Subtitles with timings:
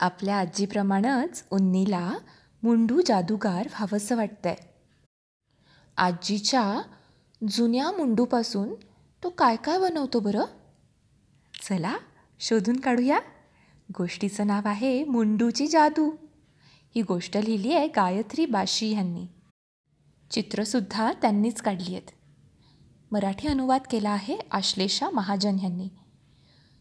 [0.00, 2.10] आपल्या आजीप्रमाणंच उन्नीला
[2.62, 4.54] मुंडू जादूगार व्हावंसं वाटतंय.
[5.96, 6.82] आजीच्या
[7.48, 8.74] जुन्या मुंडूपासून
[9.24, 10.44] तो काय काय बनवतो बरं?
[11.62, 11.96] चला
[12.40, 13.18] शोधून काढूया.
[13.98, 16.10] गोष्टीचं नाव आहे मुंडूची जादू.
[16.94, 19.26] ही गोष्ट लिहिली आहे गायत्री बाशी ह्यांनी
[20.30, 22.10] चित्रसुद्धा त्यांनीच काढली आहेत.
[23.12, 25.88] मराठी अनुवाद केला आहे आश्लेषा महाजन ह्यांनी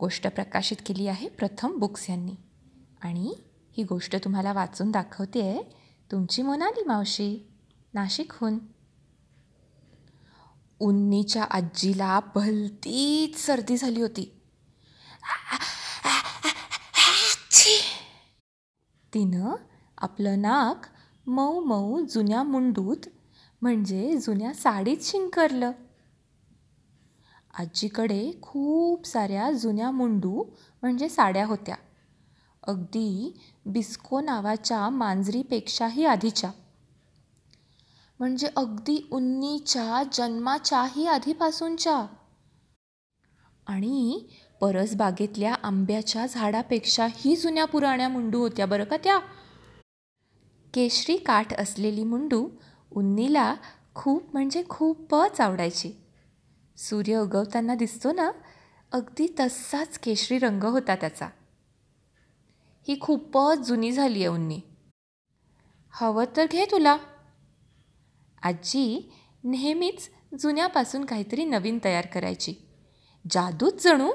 [0.00, 2.34] गोष्ट प्रकाशित केली आहे प्रथम बुक्स यांनी.
[3.00, 3.34] आणि
[3.76, 5.42] ही गोष्ट तुम्हाला वाचून दाखवते.
[5.42, 5.62] आहे
[6.12, 7.48] तुमची मोनाली मावशी
[7.94, 8.58] नाशिकहून.
[10.80, 14.34] उन्नीच्या आजीला भलतीच सर्दी झाली होती.
[19.14, 19.54] तिनं
[19.98, 20.86] आपलं नाक
[21.28, 23.08] मऊ मऊ जुन्या मुंडूत
[23.62, 25.70] म्हणजे जुन्या साडीत शिंकरलं.
[27.54, 30.44] आजीकडे खूप साऱ्या जुन्या मुंडू
[30.82, 31.76] म्हणजे साड्या होत्या.
[32.66, 36.50] अगदी बिस्को नावाच्या मांजरीपेक्षाही आधीच्या.
[38.18, 42.06] म्हणजे अगदी उन्नीच्या जन्माच्याही आधीपासूनच्या.
[43.66, 44.26] आणि
[44.60, 49.18] परसबागेतल्या आंब्याच्या झाडापेक्षाही जुन्या पुराण्या मुंडू होत्या बरं का त्या.
[50.74, 52.48] केशरी काठ असलेली मुंडू
[52.92, 53.54] उन्नीला
[53.94, 55.92] खूप म्हणजे खूपच आवडायची.
[56.76, 58.30] सूर्य उगवताना दिसतो ना
[58.92, 61.28] अगदी तसाच केशरी रंग होता त्याचा.
[62.88, 64.60] ही खूपच जुनी झाली आहे उन्नी.
[65.90, 66.96] हवं तर घे तुला.
[68.42, 69.12] आजी
[69.44, 72.54] नेहमीच जुन्यापासून काहीतरी नवीन तयार करायची.
[73.30, 74.12] जादूच जणू.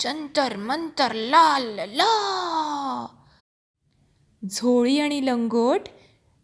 [0.00, 3.06] जंतर मंतर लाल ला.
[4.50, 5.80] झोळी आणि लंगोट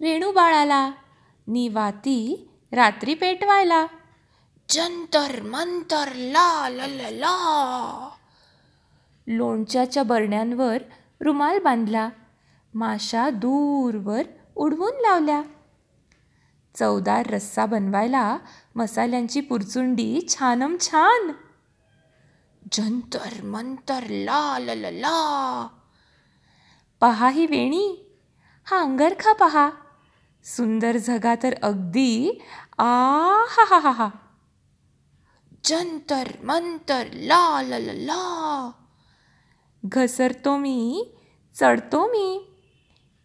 [0.00, 0.90] रेणू बाळाला
[1.46, 3.86] निवाती रात्री पेटवायला.
[4.68, 8.08] जंतर मंतर ला ला ला.
[9.28, 10.78] लोणच्याच्या बरण्यांवर
[11.20, 12.08] रुमाल बांधला.
[12.74, 14.22] माशा दूरवर
[14.56, 15.42] उडवून लावल्या.
[16.74, 18.38] चवदार रस्सा बनवायला
[18.76, 21.32] मसाल्यांची पुरचुंडी छानम छान.
[22.72, 25.68] जंतर मंतर ला ल ला ला.
[27.00, 28.14] पहा ही वेणी.
[28.64, 29.70] हा अंगरखा पहा.
[30.44, 32.40] सुंदर झगा तर अगदी
[32.78, 32.84] आ
[33.48, 34.08] हा हा हा हा.
[35.64, 38.70] जंतर मंतर ला ला ला ला.
[39.88, 41.12] घसरतो मी
[41.60, 42.44] चढतो मी.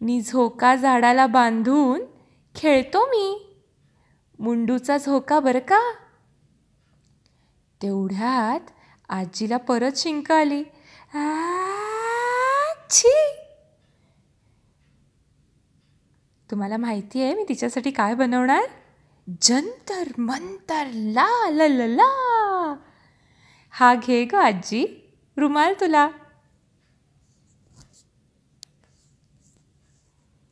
[0.00, 2.00] मी झोका झाडाला बांधून
[2.54, 3.56] खेळतो मी.
[4.38, 5.92] मुंडूचा झोका बरं का?
[7.82, 8.70] तेवढ्यात
[9.08, 10.62] आजीला परत शिंक आली.
[12.90, 13.34] छी.
[16.50, 18.64] तुम्हाला माहिती आहे मी तिच्यासाठी काय बनवणार?
[19.42, 22.74] जंतर मंतर ला ला ला.
[23.70, 26.08] हा घे ग आजी रुमाल तुला.